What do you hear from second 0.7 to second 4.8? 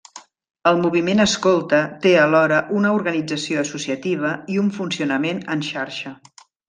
moviment escolta té alhora una organització associativa i un